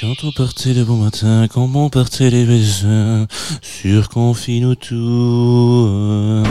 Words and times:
Quand 0.00 0.24
on 0.24 0.32
partait 0.32 0.74
le 0.74 0.84
bon 0.84 0.96
matin, 0.96 1.46
quand 1.48 1.70
on 1.74 1.88
partait 1.88 2.28
les 2.28 2.44
baisers, 2.44 3.26
sur 3.62 4.10
confine 4.10 4.76
tout. 4.76 6.42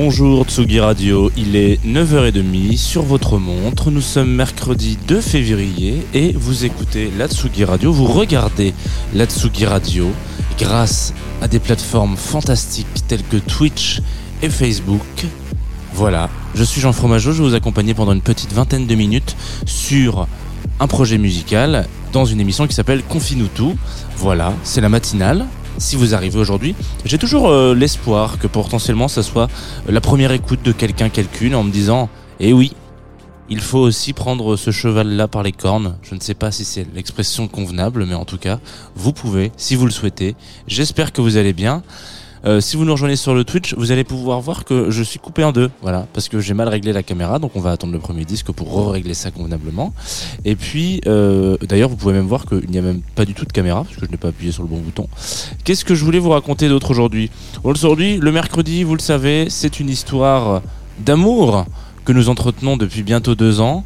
Bonjour 0.00 0.44
Tsugi 0.44 0.78
Radio, 0.78 1.28
il 1.36 1.56
est 1.56 1.84
9h30 1.84 2.76
sur 2.76 3.02
votre 3.02 3.36
montre, 3.38 3.90
nous 3.90 4.00
sommes 4.00 4.32
mercredi 4.32 4.96
2 5.08 5.20
février 5.20 6.06
et 6.14 6.30
vous 6.34 6.64
écoutez 6.64 7.10
la 7.18 7.26
Tsugi 7.26 7.64
Radio, 7.64 7.92
vous 7.92 8.04
regardez 8.04 8.74
la 9.12 9.26
Tsugi 9.26 9.66
Radio 9.66 10.06
grâce 10.56 11.14
à 11.42 11.48
des 11.48 11.58
plateformes 11.58 12.16
fantastiques 12.16 13.08
telles 13.08 13.24
que 13.24 13.38
Twitch 13.38 14.00
et 14.40 14.48
Facebook. 14.48 15.26
Voilà, 15.94 16.30
je 16.54 16.62
suis 16.62 16.80
Jean 16.80 16.92
Fromageau, 16.92 17.32
je 17.32 17.42
vais 17.42 17.48
vous 17.48 17.56
accompagner 17.56 17.92
pendant 17.92 18.12
une 18.12 18.22
petite 18.22 18.52
vingtaine 18.52 18.86
de 18.86 18.94
minutes 18.94 19.34
sur 19.66 20.28
un 20.78 20.86
projet 20.86 21.18
musical 21.18 21.88
dans 22.12 22.24
une 22.24 22.40
émission 22.40 22.68
qui 22.68 22.74
s'appelle 22.76 23.02
Confine-nous 23.02 23.48
tout. 23.48 23.76
Voilà, 24.16 24.52
c'est 24.62 24.80
la 24.80 24.88
matinale. 24.88 25.44
Si 25.78 25.94
vous 25.94 26.14
arrivez 26.14 26.38
aujourd'hui, 26.38 26.74
j'ai 27.04 27.18
toujours 27.18 27.48
euh, 27.48 27.72
l'espoir 27.72 28.38
que 28.38 28.48
potentiellement 28.48 29.06
ça 29.06 29.22
soit 29.22 29.48
la 29.88 30.00
première 30.00 30.32
écoute 30.32 30.60
de 30.64 30.72
quelqu'un, 30.72 31.08
quelqu'une, 31.08 31.54
en 31.54 31.62
me 31.62 31.70
disant 31.70 32.08
Eh 32.40 32.52
oui, 32.52 32.72
il 33.48 33.60
faut 33.60 33.78
aussi 33.78 34.12
prendre 34.12 34.56
ce 34.56 34.72
cheval-là 34.72 35.28
par 35.28 35.44
les 35.44 35.52
cornes. 35.52 35.96
Je 36.02 36.16
ne 36.16 36.20
sais 36.20 36.34
pas 36.34 36.50
si 36.50 36.64
c'est 36.64 36.86
l'expression 36.94 37.46
convenable, 37.46 38.06
mais 38.06 38.14
en 38.14 38.24
tout 38.24 38.38
cas, 38.38 38.58
vous 38.96 39.12
pouvez, 39.12 39.52
si 39.56 39.76
vous 39.76 39.84
le 39.84 39.92
souhaitez. 39.92 40.34
J'espère 40.66 41.12
que 41.12 41.20
vous 41.20 41.36
allez 41.36 41.52
bien. 41.52 41.82
Euh, 42.44 42.60
si 42.60 42.76
vous 42.76 42.84
nous 42.84 42.92
rejoignez 42.92 43.16
sur 43.16 43.34
le 43.34 43.44
Twitch, 43.44 43.74
vous 43.74 43.92
allez 43.92 44.04
pouvoir 44.04 44.40
voir 44.40 44.64
que 44.64 44.90
je 44.90 45.02
suis 45.02 45.18
coupé 45.18 45.44
en 45.44 45.52
deux, 45.52 45.70
voilà, 45.82 46.06
parce 46.12 46.28
que 46.28 46.40
j'ai 46.40 46.54
mal 46.54 46.68
réglé 46.68 46.92
la 46.92 47.02
caméra, 47.02 47.38
donc 47.38 47.52
on 47.54 47.60
va 47.60 47.72
attendre 47.72 47.92
le 47.92 47.98
premier 47.98 48.24
disque 48.24 48.52
pour 48.52 48.92
régler 48.92 49.14
ça 49.14 49.30
convenablement. 49.30 49.92
Et 50.44 50.56
puis, 50.56 51.00
euh, 51.06 51.56
d'ailleurs, 51.62 51.88
vous 51.88 51.96
pouvez 51.96 52.14
même 52.14 52.26
voir 52.26 52.46
qu'il 52.46 52.70
n'y 52.70 52.78
a 52.78 52.82
même 52.82 53.00
pas 53.14 53.24
du 53.24 53.34
tout 53.34 53.44
de 53.44 53.52
caméra, 53.52 53.84
parce 53.84 53.96
que 53.96 54.06
je 54.06 54.10
n'ai 54.10 54.16
pas 54.16 54.28
appuyé 54.28 54.52
sur 54.52 54.62
le 54.62 54.68
bon 54.68 54.78
bouton. 54.78 55.08
Qu'est-ce 55.64 55.84
que 55.84 55.94
je 55.94 56.04
voulais 56.04 56.18
vous 56.18 56.30
raconter 56.30 56.68
d'autre 56.68 56.90
aujourd'hui? 56.90 57.30
Aujourd'hui, 57.64 58.18
le 58.18 58.32
mercredi, 58.32 58.84
vous 58.84 58.94
le 58.94 59.00
savez, 59.00 59.46
c'est 59.50 59.80
une 59.80 59.90
histoire 59.90 60.62
d'amour 61.04 61.66
que 62.04 62.12
nous 62.12 62.28
entretenons 62.28 62.76
depuis 62.76 63.02
bientôt 63.02 63.34
deux 63.34 63.60
ans. 63.60 63.84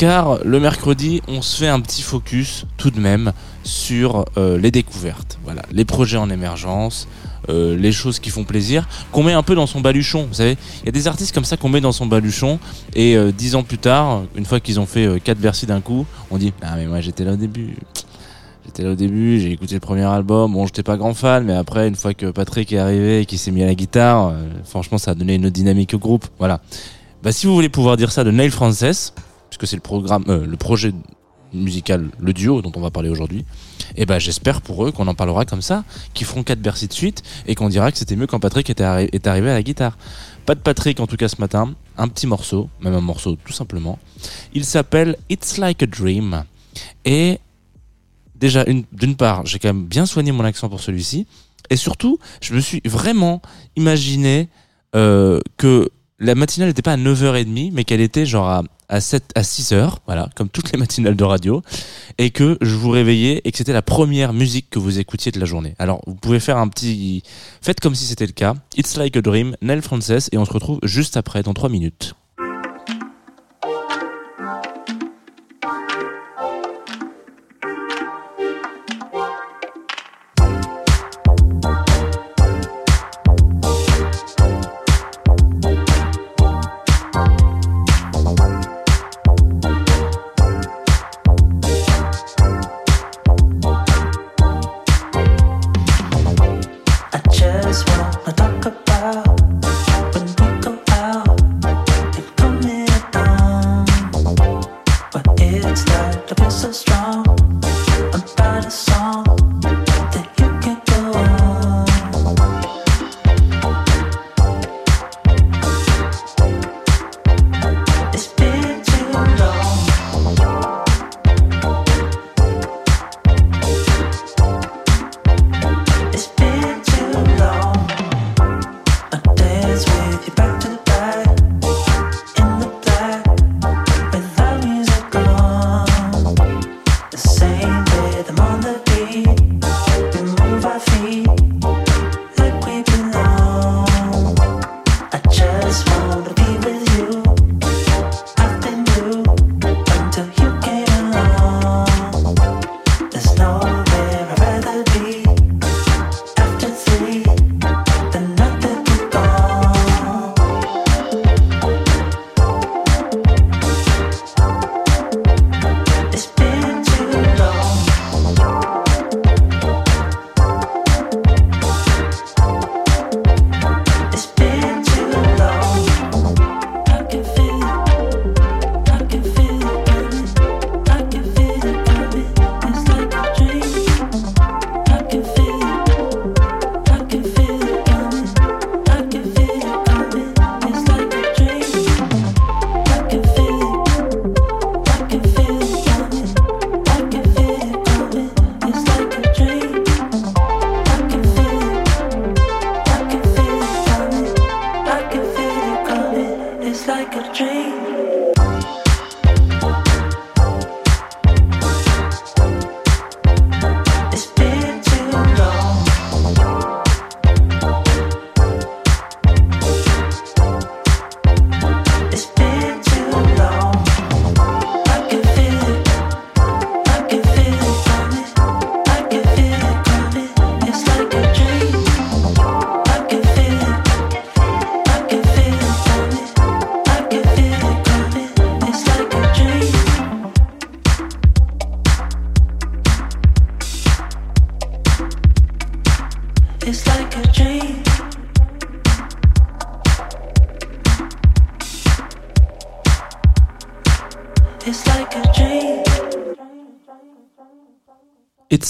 Car 0.00 0.38
le 0.46 0.60
mercredi, 0.60 1.20
on 1.28 1.42
se 1.42 1.58
fait 1.58 1.68
un 1.68 1.78
petit 1.78 2.00
focus 2.00 2.64
tout 2.78 2.90
de 2.90 2.98
même 2.98 3.34
sur 3.64 4.24
euh, 4.38 4.56
les 4.56 4.70
découvertes, 4.70 5.38
voilà, 5.44 5.60
les 5.72 5.84
projets 5.84 6.16
en 6.16 6.30
émergence, 6.30 7.06
euh, 7.50 7.76
les 7.76 7.92
choses 7.92 8.18
qui 8.18 8.30
font 8.30 8.44
plaisir, 8.44 8.88
qu'on 9.12 9.22
met 9.22 9.34
un 9.34 9.42
peu 9.42 9.54
dans 9.54 9.66
son 9.66 9.82
baluchon. 9.82 10.24
Vous 10.26 10.36
savez, 10.36 10.56
il 10.80 10.86
y 10.86 10.88
a 10.88 10.92
des 10.92 11.06
artistes 11.06 11.34
comme 11.34 11.44
ça 11.44 11.58
qu'on 11.58 11.68
met 11.68 11.82
dans 11.82 11.92
son 11.92 12.06
baluchon 12.06 12.58
et 12.94 13.14
euh, 13.14 13.30
dix 13.30 13.54
ans 13.54 13.62
plus 13.62 13.76
tard, 13.76 14.22
une 14.36 14.46
fois 14.46 14.58
qu'ils 14.58 14.80
ont 14.80 14.86
fait 14.86 15.04
euh, 15.04 15.18
quatre 15.22 15.36
Bercy 15.36 15.66
d'un 15.66 15.82
coup, 15.82 16.06
on 16.30 16.38
dit 16.38 16.54
ah 16.62 16.76
mais 16.76 16.86
moi 16.86 17.02
j'étais 17.02 17.24
là 17.24 17.34
au 17.34 17.36
début. 17.36 17.76
J'étais 18.64 18.84
là 18.84 18.92
au 18.92 18.94
début, 18.94 19.38
j'ai 19.38 19.52
écouté 19.52 19.74
le 19.74 19.80
premier 19.80 20.04
album. 20.04 20.54
Bon, 20.54 20.64
j'étais 20.64 20.82
pas 20.82 20.96
grand 20.96 21.12
fan, 21.12 21.44
mais 21.44 21.52
après, 21.52 21.88
une 21.88 21.96
fois 21.96 22.14
que 22.14 22.30
Patrick 22.30 22.72
est 22.72 22.78
arrivé 22.78 23.20
et 23.20 23.26
qu'il 23.26 23.38
s'est 23.38 23.50
mis 23.50 23.62
à 23.62 23.66
la 23.66 23.74
guitare, 23.74 24.32
franchement, 24.64 24.96
ça 24.96 25.10
a 25.10 25.14
donné 25.14 25.34
une 25.34 25.50
dynamique 25.50 25.92
au 25.92 25.98
groupe. 25.98 26.24
Voilà. 26.38 26.60
Bah, 27.22 27.32
si 27.32 27.46
vous 27.46 27.54
voulez 27.54 27.68
pouvoir 27.68 27.98
dire 27.98 28.12
ça 28.12 28.24
de 28.24 28.30
Neil 28.30 28.50
Frances, 28.50 29.12
puisque 29.50 29.66
c'est 29.66 29.76
le 29.76 29.82
programme, 29.82 30.24
euh, 30.28 30.46
le 30.46 30.56
projet 30.56 30.92
musical, 31.52 32.08
le 32.20 32.32
duo 32.32 32.62
dont 32.62 32.70
on 32.76 32.80
va 32.80 32.90
parler 32.92 33.08
aujourd'hui, 33.08 33.44
et 33.96 34.06
ben 34.06 34.20
j'espère 34.20 34.62
pour 34.62 34.86
eux 34.86 34.92
qu'on 34.92 35.08
en 35.08 35.14
parlera 35.16 35.44
comme 35.44 35.62
ça, 35.62 35.82
qu'ils 36.14 36.26
feront 36.26 36.44
quatre 36.44 36.60
Bercy 36.60 36.86
de 36.86 36.92
suite 36.92 37.24
et 37.48 37.56
qu'on 37.56 37.68
dira 37.68 37.90
que 37.90 37.98
c'était 37.98 38.14
mieux 38.14 38.28
quand 38.28 38.38
Patrick 38.38 38.70
était 38.70 38.84
est 39.12 39.26
arrivé 39.26 39.50
à 39.50 39.54
la 39.54 39.62
guitare. 39.64 39.98
Pas 40.46 40.54
de 40.54 40.60
Patrick 40.60 41.00
en 41.00 41.08
tout 41.08 41.16
cas 41.16 41.26
ce 41.28 41.40
matin, 41.40 41.74
un 41.98 42.06
petit 42.06 42.28
morceau, 42.28 42.68
même 42.80 42.94
un 42.94 43.00
morceau 43.00 43.36
tout 43.44 43.52
simplement. 43.52 43.98
Il 44.54 44.64
s'appelle 44.64 45.16
It's 45.28 45.58
Like 45.58 45.82
a 45.82 45.86
Dream 45.86 46.44
et 47.04 47.40
déjà 48.36 48.62
une- 48.68 48.84
d'une 48.92 49.16
part 49.16 49.44
j'ai 49.44 49.58
quand 49.58 49.68
même 49.74 49.86
bien 49.86 50.06
soigné 50.06 50.30
mon 50.30 50.44
accent 50.44 50.68
pour 50.68 50.80
celui-ci 50.80 51.26
et 51.68 51.74
surtout 51.76 52.20
je 52.40 52.54
me 52.54 52.60
suis 52.60 52.80
vraiment 52.84 53.42
imaginé 53.74 54.48
euh, 54.94 55.40
que 55.56 55.90
la 56.20 56.34
matinale 56.34 56.68
n'était 56.68 56.82
pas 56.82 56.92
à 56.92 56.96
9h30 56.96 57.70
mais 57.72 57.84
qu'elle 57.84 58.00
était 58.00 58.26
genre 58.26 58.48
à, 58.48 58.62
à 58.88 59.00
7 59.00 59.32
à 59.34 59.40
6h 59.40 59.94
voilà 60.06 60.28
comme 60.36 60.48
toutes 60.48 60.70
les 60.72 60.78
matinales 60.78 61.16
de 61.16 61.24
radio 61.24 61.62
et 62.18 62.30
que 62.30 62.58
je 62.60 62.74
vous 62.74 62.90
réveillais 62.90 63.40
et 63.44 63.50
que 63.50 63.58
c'était 63.58 63.72
la 63.72 63.82
première 63.82 64.32
musique 64.32 64.68
que 64.70 64.78
vous 64.78 64.98
écoutiez 64.98 65.32
de 65.32 65.40
la 65.40 65.46
journée. 65.46 65.74
Alors 65.78 66.02
vous 66.06 66.14
pouvez 66.14 66.40
faire 66.40 66.58
un 66.58 66.68
petit 66.68 67.22
faites 67.62 67.80
comme 67.80 67.94
si 67.94 68.04
c'était 68.04 68.26
le 68.26 68.32
cas. 68.32 68.54
It's 68.76 68.96
like 68.96 69.16
a 69.16 69.22
dream, 69.22 69.56
Nell 69.62 69.82
Frances 69.82 70.28
et 70.30 70.38
on 70.38 70.44
se 70.44 70.52
retrouve 70.52 70.78
juste 70.82 71.16
après 71.16 71.42
dans 71.42 71.54
3 71.54 71.68
minutes. 71.68 72.14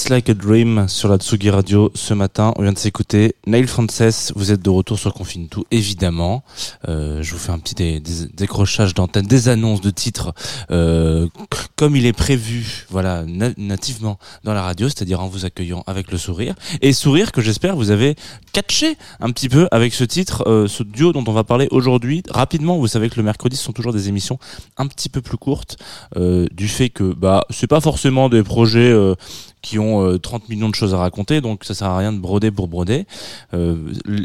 It's 0.01 0.09
Like 0.09 0.31
a 0.31 0.35
Dream 0.35 0.89
sur 0.89 1.11
la 1.11 1.19
Tsugi 1.19 1.51
Radio 1.51 1.93
ce 1.95 2.15
matin. 2.15 2.55
On 2.57 2.63
vient 2.63 2.73
de 2.73 2.79
s'écouter 2.79 3.35
Neil 3.47 3.67
Frances. 3.67 4.33
Vous 4.35 4.51
êtes 4.51 4.63
de 4.63 4.71
retour 4.71 4.99
sur 4.99 5.13
Confine 5.13 5.47
Tout, 5.49 5.67
évidemment. 5.71 6.43
Euh, 6.89 7.23
je 7.23 7.33
vous 7.33 7.39
fais 7.39 7.53
un 7.53 7.59
petit 7.59 7.75
dé- 7.75 8.01
dé- 8.01 8.29
décrochage 8.33 8.95
d'antenne, 8.95 9.27
des 9.27 9.51
annonces 9.51 9.83
de 9.83 9.91
titres 9.91 10.33
euh, 10.71 11.29
comme 11.77 11.97
il 11.97 12.07
est 12.07 12.15
prévu, 12.15 12.87
voilà, 12.89 13.25
na- 13.27 13.51
nativement 13.59 14.19
dans 14.43 14.55
la 14.55 14.63
radio, 14.63 14.89
c'est-à-dire 14.89 15.21
en 15.21 15.29
vous 15.29 15.45
accueillant 15.45 15.85
avec 15.87 16.11
le 16.11 16.17
sourire 16.17 16.55
et 16.81 16.95
sourire 16.95 17.31
que 17.31 17.43
j'espère 17.43 17.77
vous 17.77 17.91
avez 17.91 18.17
catché 18.55 18.97
un 19.21 19.31
petit 19.31 19.51
peu 19.51 19.69
avec 19.71 19.93
ce 19.93 20.05
titre, 20.05 20.45
euh, 20.47 20.67
ce 20.67 20.83
duo 20.83 21.13
dont 21.13 21.25
on 21.27 21.33
va 21.33 21.45
parler 21.45 21.69
aujourd'hui. 21.73 22.23
Rapidement, 22.31 22.79
vous 22.79 22.89
savez 22.89 23.11
que 23.11 23.17
le 23.17 23.23
mercredi 23.23 23.55
ce 23.57 23.65
sont 23.65 23.73
toujours 23.73 23.93
des 23.93 24.09
émissions 24.09 24.39
un 24.79 24.87
petit 24.87 25.11
peu 25.11 25.21
plus 25.21 25.37
courtes 25.37 25.77
euh, 26.17 26.47
du 26.53 26.69
fait 26.69 26.89
que 26.89 27.13
bah 27.13 27.45
c'est 27.51 27.67
pas 27.67 27.81
forcément 27.83 28.31
des 28.31 28.43
projets 28.43 28.91
euh, 28.91 29.15
qui 29.63 29.79
ont 29.79 30.05
euh, 30.05 30.19
30 30.19 30.49
millions 30.49 30.69
de 30.69 30.75
choses 30.75 30.95
à 30.95 30.99
raconter, 30.99 31.41
donc 31.41 31.65
ça 31.65 31.75
sert 31.75 31.89
à 31.89 31.99
rien 31.99 32.13
de 32.13 32.19
broder 32.19 32.51
pour 32.51 32.69
broder. 32.69 33.07
Euh, 33.55 33.77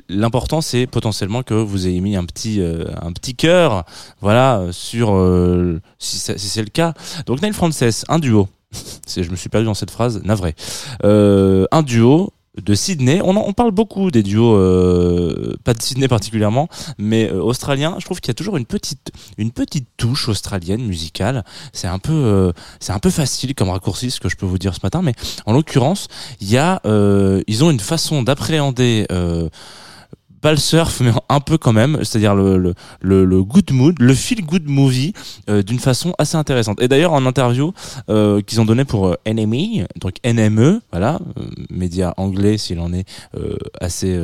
L'important, 0.10 0.62
c'est 0.62 0.88
potentiellement 0.88 1.44
que 1.44 1.54
vous 1.54 1.88
ayez 1.88 2.02
mis 2.02 2.16
un 2.16 2.26
petit 2.26 2.62
euh, 2.62 2.86
un 3.02 3.12
petit 3.12 3.36
cœur, 3.36 3.86
voilà, 4.22 4.64
sur 4.72 5.14
euh, 5.14 5.82
si 6.00 6.18
c'est 6.20 6.62
le 6.62 6.70
cas. 6.70 6.94
Donc 7.26 7.42
Neil 7.42 7.54
Frances, 7.54 8.06
un 8.08 8.20
duo. 8.20 8.48
Je 9.16 9.30
me 9.30 9.36
suis 9.36 9.50
perdu 9.50 9.66
dans 9.66 9.74
cette 9.74 9.92
phrase, 9.92 10.22
navré. 10.24 10.56
Un 11.04 11.84
duo 11.84 12.32
de 12.62 12.76
Sydney. 12.76 13.22
On, 13.24 13.36
en- 13.36 13.54
parle 13.54 13.72
beaucoup 13.72 14.12
des 14.12 14.24
duos, 14.24 14.56
euh, 14.56 15.56
pas 15.64 15.74
de 15.74 15.82
Sydney 15.82 16.08
particulièrement, 16.08 16.68
mais 16.98 17.30
euh, 17.32 17.42
australiens. 17.42 17.96
Je 18.00 18.06
trouve 18.06 18.20
qu'il 18.20 18.30
y 18.30 18.32
a 18.32 18.36
toujours 18.36 18.58
une 18.58 18.66
petite 18.66 19.12
une 19.38 19.52
petite 19.52 19.88
touche 19.98 20.30
australienne 20.30 20.82
musicale. 20.86 21.44
C'est 21.74 21.88
un 21.88 22.00
peu 22.00 22.14
euh, 22.14 22.52
un 22.90 23.00
peu 23.00 23.10
facile 23.10 23.56
comme 23.56 23.70
raccourci 23.70 24.12
ce 24.12 24.20
que 24.20 24.30
je 24.30 24.36
peux 24.36 24.46
vous 24.46 24.58
dire 24.58 24.74
ce 24.76 24.80
matin, 24.84 25.02
mais 25.02 25.14
en 25.46 25.54
l'occurrence, 25.54 26.08
il 26.42 26.48
euh, 26.86 27.42
ils 27.48 27.64
ont 27.64 27.72
une 27.72 27.80
façon 27.80 28.24
d'appréhender. 28.24 29.06
Pas 30.46 30.52
le 30.52 30.58
surf, 30.58 31.02
mais 31.02 31.10
un 31.28 31.40
peu 31.40 31.58
quand 31.58 31.74
même, 31.74 31.98
c'est-à-dire 32.04 32.36
le, 32.36 32.60
le, 32.60 33.26
le, 33.26 33.44
good 33.44 33.72
mood, 33.72 33.96
le 34.00 34.14
feel 34.14 34.46
good 34.46 34.70
movie, 34.70 35.12
euh, 35.50 35.64
d'une 35.64 35.80
façon 35.80 36.14
assez 36.20 36.38
intéressante. 36.38 36.80
Et 36.84 36.88
d'ailleurs, 36.88 37.14
en 37.14 37.26
interview 37.26 37.74
euh, 38.12 38.42
qu'ils 38.42 38.62
ont 38.62 38.66
donné 38.66 38.86
pour 38.86 39.08
euh, 39.08 39.16
NME, 39.26 39.88
donc 40.00 40.18
NME, 40.24 40.82
voilà, 40.92 41.18
média 41.72 42.14
anglais 42.18 42.60
s'il 42.60 42.80
en 42.80 42.94
est 42.94 43.06
assez 43.82 44.16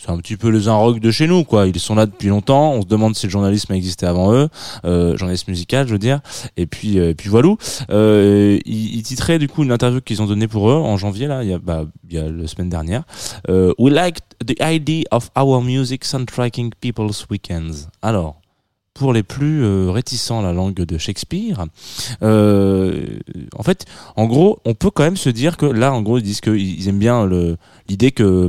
c'est 0.00 0.10
un 0.10 0.16
petit 0.16 0.36
peu 0.38 0.48
les 0.48 0.66
rock 0.68 0.98
de 0.98 1.10
chez 1.10 1.26
nous, 1.26 1.44
quoi. 1.44 1.66
Ils 1.66 1.78
sont 1.78 1.94
là 1.94 2.06
depuis 2.06 2.28
longtemps. 2.28 2.72
On 2.72 2.82
se 2.82 2.86
demande 2.86 3.14
si 3.14 3.26
le 3.26 3.30
journalisme 3.30 3.72
a 3.72 3.76
existé 3.76 4.06
avant 4.06 4.32
eux, 4.32 4.48
euh, 4.86 5.16
journalisme 5.18 5.50
musical, 5.50 5.86
je 5.86 5.92
veux 5.92 5.98
dire. 5.98 6.20
Et 6.56 6.66
puis, 6.66 6.98
euh, 6.98 7.10
et 7.10 7.14
puis 7.14 7.28
voilà. 7.28 7.50
Euh, 7.90 8.58
ils, 8.64 8.96
ils 8.96 9.02
titraient 9.02 9.38
du 9.38 9.48
coup 9.48 9.62
une 9.62 9.72
interview 9.72 10.00
qu'ils 10.00 10.22
ont 10.22 10.26
donnée 10.26 10.48
pour 10.48 10.70
eux 10.70 10.74
en 10.74 10.96
janvier 10.96 11.26
là, 11.26 11.42
il 11.42 11.50
y 11.50 11.52
a, 11.52 11.58
bah, 11.58 11.84
il 12.08 12.16
y 12.16 12.18
a 12.18 12.30
la 12.30 12.46
semaine 12.46 12.70
dernière. 12.70 13.02
Euh, 13.48 13.74
We 13.78 13.92
like 13.92 14.18
the 14.44 14.56
idea 14.60 15.04
of 15.10 15.30
our 15.36 15.62
music 15.62 16.04
soundtracking 16.04 16.72
people's 16.80 17.26
weekends. 17.30 17.88
Alors. 18.02 18.36
Pour 18.92 19.14
les 19.14 19.22
plus 19.22 19.62
euh, 19.64 19.90
réticents 19.90 20.40
à 20.40 20.42
la 20.42 20.52
langue 20.52 20.74
de 20.74 20.98
Shakespeare, 20.98 21.64
euh, 22.22 23.06
en 23.56 23.62
fait, 23.62 23.86
en 24.16 24.26
gros, 24.26 24.58
on 24.66 24.74
peut 24.74 24.90
quand 24.90 25.04
même 25.04 25.16
se 25.16 25.30
dire 25.30 25.56
que 25.56 25.64
là, 25.64 25.94
en 25.94 26.02
gros, 26.02 26.18
ils 26.18 26.22
disent 26.22 26.42
qu'ils 26.42 26.78
ils 26.78 26.88
aiment 26.88 26.98
bien 26.98 27.26
l'idée 27.88 28.10
que 28.10 28.48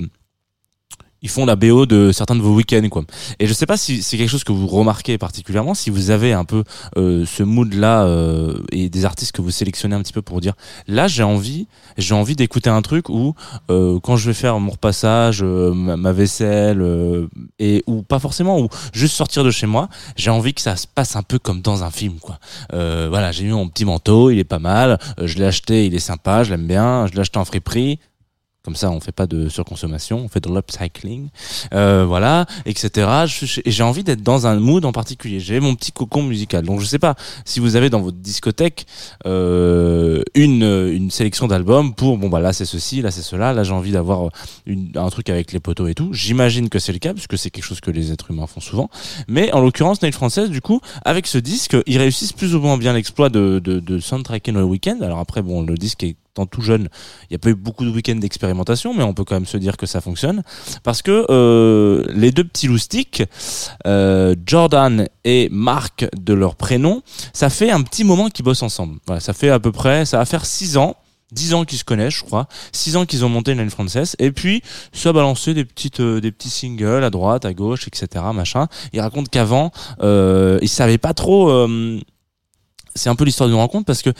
ils 1.21 1.29
font 1.29 1.45
la 1.45 1.55
BO 1.55 1.85
de 1.85 2.11
certains 2.11 2.35
de 2.35 2.41
vos 2.41 2.55
week-ends 2.55 2.87
quoi. 2.89 3.03
Et 3.39 3.47
je 3.47 3.53
sais 3.53 3.65
pas 3.65 3.77
si 3.77 4.01
c'est 4.01 4.17
quelque 4.17 4.29
chose 4.29 4.43
que 4.43 4.51
vous 4.51 4.67
remarquez 4.67 5.17
particulièrement, 5.17 5.73
si 5.73 5.89
vous 5.89 6.09
avez 6.09 6.33
un 6.33 6.45
peu 6.45 6.63
euh, 6.97 7.25
ce 7.25 7.43
mood 7.43 7.73
là 7.73 8.05
euh, 8.05 8.57
et 8.71 8.89
des 8.89 9.05
artistes 9.05 9.31
que 9.31 9.41
vous 9.41 9.51
sélectionnez 9.51 9.95
un 9.95 10.01
petit 10.01 10.13
peu 10.13 10.21
pour 10.21 10.41
dire 10.41 10.53
là 10.87 11.07
j'ai 11.07 11.23
envie, 11.23 11.67
j'ai 11.97 12.15
envie 12.15 12.35
d'écouter 12.35 12.69
un 12.69 12.81
truc 12.81 13.09
où 13.09 13.35
euh, 13.69 13.99
quand 14.01 14.17
je 14.17 14.27
vais 14.27 14.33
faire 14.33 14.59
mon 14.59 14.71
repassage, 14.71 15.41
euh, 15.43 15.73
ma, 15.73 16.11
vaisselle 16.11 16.81
euh, 16.81 17.27
et 17.59 17.83
ou 17.85 18.01
pas 18.01 18.19
forcément 18.19 18.59
ou 18.59 18.67
juste 18.93 19.15
sortir 19.15 19.43
de 19.43 19.51
chez 19.51 19.67
moi, 19.67 19.89
j'ai 20.15 20.31
envie 20.31 20.53
que 20.53 20.61
ça 20.61 20.75
se 20.75 20.87
passe 20.87 21.15
un 21.15 21.23
peu 21.23 21.37
comme 21.37 21.61
dans 21.61 21.83
un 21.83 21.91
film 21.91 22.19
quoi. 22.19 22.39
Euh, 22.73 23.07
voilà, 23.09 23.31
j'ai 23.31 23.43
mis 23.43 23.51
mon 23.51 23.69
petit 23.69 23.85
manteau, 23.85 24.31
il 24.31 24.39
est 24.39 24.43
pas 24.43 24.59
mal, 24.59 24.97
je 25.21 25.37
l'ai 25.37 25.45
acheté, 25.45 25.85
il 25.85 25.93
est 25.93 25.99
sympa, 25.99 26.43
je 26.43 26.49
l'aime 26.49 26.67
bien, 26.67 27.05
je 27.07 27.13
l'ai 27.13 27.19
acheté 27.19 27.37
en 27.37 27.45
friperie. 27.45 27.99
Comme 28.63 28.75
ça, 28.75 28.91
on 28.91 28.99
fait 28.99 29.11
pas 29.11 29.25
de 29.25 29.49
surconsommation, 29.49 30.19
on 30.19 30.27
fait 30.27 30.39
de 30.39 30.47
l'upcycling, 30.53 31.29
euh, 31.73 32.05
voilà, 32.07 32.45
etc. 32.65 33.25
Et 33.65 33.71
j'ai 33.71 33.81
envie 33.81 34.03
d'être 34.03 34.21
dans 34.21 34.45
un 34.45 34.59
mood 34.59 34.85
en 34.85 34.91
particulier. 34.91 35.39
J'ai 35.39 35.59
mon 35.59 35.73
petit 35.73 35.91
cocon 35.91 36.21
musical. 36.21 36.63
Donc, 36.63 36.79
je 36.79 36.85
sais 36.85 36.99
pas 36.99 37.15
si 37.43 37.59
vous 37.59 37.75
avez 37.75 37.89
dans 37.89 38.01
votre 38.01 38.17
discothèque 38.17 38.85
euh, 39.25 40.21
une 40.35 40.61
une 40.61 41.09
sélection 41.09 41.47
d'albums 41.47 41.95
pour 41.95 42.19
bon 42.19 42.29
bah 42.29 42.39
là 42.39 42.53
c'est 42.53 42.65
ceci, 42.65 43.01
là 43.01 43.09
c'est 43.09 43.23
cela, 43.23 43.51
là 43.51 43.63
j'ai 43.63 43.73
envie 43.73 43.91
d'avoir 43.91 44.29
un 44.67 45.09
truc 45.09 45.29
avec 45.29 45.53
les 45.53 45.59
poteaux 45.59 45.87
et 45.87 45.95
tout. 45.95 46.09
J'imagine 46.13 46.69
que 46.69 46.77
c'est 46.77 46.93
le 46.93 46.99
cas 46.99 47.13
puisque 47.13 47.39
c'est 47.39 47.49
quelque 47.49 47.63
chose 47.63 47.81
que 47.81 47.89
les 47.89 48.11
êtres 48.11 48.29
humains 48.29 48.45
font 48.45 48.61
souvent. 48.61 48.91
Mais 49.27 49.51
en 49.53 49.61
l'occurrence, 49.61 50.03
Nail 50.03 50.11
Française, 50.11 50.51
du 50.51 50.61
coup, 50.61 50.81
avec 51.03 51.25
ce 51.25 51.39
disque, 51.39 51.75
ils 51.87 51.97
réussissent 51.97 52.33
plus 52.33 52.53
ou 52.53 52.59
moins 52.59 52.77
bien 52.77 52.93
l'exploit 52.93 53.29
de, 53.29 53.59
de, 53.63 53.79
de 53.79 53.99
soundtracker 53.99 54.51
le 54.51 54.63
week-end. 54.63 54.99
Alors 55.01 55.17
après, 55.17 55.41
bon, 55.41 55.63
le 55.63 55.75
disque 55.75 56.03
est 56.03 56.15
étant 56.31 56.45
tout 56.45 56.61
jeune, 56.61 56.87
il 57.23 57.27
n'y 57.31 57.35
a 57.35 57.39
pas 57.39 57.49
eu 57.49 57.55
beaucoup 57.55 57.85
de 57.85 57.89
week-ends 57.89 58.15
d'expérimentation, 58.15 58.93
mais 58.93 59.03
on 59.03 59.13
peut 59.13 59.23
quand 59.23 59.35
même 59.35 59.45
se 59.45 59.57
dire 59.57 59.77
que 59.77 59.85
ça 59.85 60.01
fonctionne. 60.01 60.43
Parce 60.83 61.01
que 61.01 61.25
euh, 61.29 62.05
les 62.09 62.31
deux 62.31 62.43
petits 62.43 62.67
loustiques, 62.67 63.23
euh, 63.85 64.35
Jordan 64.45 65.07
et 65.23 65.49
Marc 65.51 66.07
de 66.17 66.33
leur 66.33 66.55
prénom, 66.55 67.01
ça 67.33 67.49
fait 67.49 67.71
un 67.71 67.81
petit 67.81 68.03
moment 68.03 68.29
qu'ils 68.29 68.45
bossent 68.45 68.63
ensemble. 68.63 68.99
Ça 69.19 69.33
fait 69.33 69.49
à 69.49 69.59
peu 69.59 69.71
près, 69.71 70.05
ça 70.05 70.17
va 70.17 70.25
faire 70.25 70.45
six 70.45 70.77
ans. 70.77 70.95
10 71.31 71.53
ans 71.53 71.65
qu'ils 71.65 71.77
se 71.77 71.85
connaissent, 71.85 72.15
je 72.15 72.23
crois. 72.23 72.47
6 72.73 72.97
ans 72.97 73.05
qu'ils 73.05 73.23
ont 73.23 73.29
monté 73.29 73.53
une 73.53 73.69
Frances. 73.69 74.17
Et 74.19 74.31
puis, 74.31 74.61
ça 74.91 75.13
balancé 75.13 75.53
des 75.53 75.63
petites, 75.63 76.01
euh, 76.01 76.19
des 76.19 76.31
petits 76.31 76.49
singles 76.49 77.03
à 77.03 77.09
droite, 77.09 77.45
à 77.45 77.53
gauche, 77.53 77.87
etc., 77.87 78.25
machin. 78.33 78.67
Ils 78.93 78.99
racontent 78.99 79.29
qu'avant, 79.31 79.71
euh, 80.01 80.59
ils 80.61 80.69
savaient 80.69 80.97
pas 80.97 81.13
trop, 81.13 81.49
euh, 81.49 81.99
c'est 82.95 83.09
un 83.09 83.15
peu 83.15 83.23
l'histoire 83.23 83.49
d'une 83.49 83.57
rencontre 83.57 83.85
parce 83.85 84.01
que 84.01 84.11